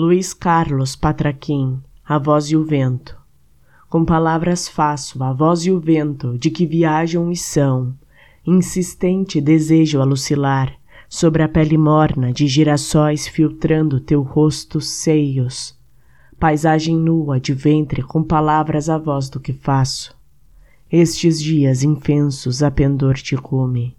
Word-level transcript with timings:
Luiz 0.00 0.32
Carlos 0.32 0.94
Patraquim, 0.94 1.82
A 2.06 2.20
Voz 2.20 2.52
e 2.52 2.56
o 2.56 2.64
Vento. 2.64 3.18
Com 3.90 4.04
palavras 4.04 4.68
faço 4.68 5.20
a 5.24 5.32
voz 5.32 5.66
e 5.66 5.72
o 5.72 5.80
vento 5.80 6.38
de 6.38 6.52
que 6.52 6.64
viajam 6.64 7.32
e 7.32 7.36
são, 7.36 7.92
insistente 8.46 9.40
desejo 9.40 10.00
alucilar 10.00 10.72
sobre 11.08 11.42
a 11.42 11.48
pele 11.48 11.76
morna 11.76 12.32
de 12.32 12.46
girassóis 12.46 13.26
filtrando 13.26 13.98
teu 13.98 14.22
rosto 14.22 14.80
seios, 14.80 15.76
paisagem 16.38 16.96
nua 16.96 17.40
de 17.40 17.52
ventre 17.52 18.00
com 18.00 18.22
palavras 18.22 18.88
a 18.88 18.98
voz 18.98 19.28
do 19.28 19.40
que 19.40 19.52
faço. 19.52 20.16
Estes 20.92 21.42
dias 21.42 21.82
infensos 21.82 22.62
a 22.62 22.70
pendor 22.70 23.14
te 23.14 23.36
come. 23.36 23.97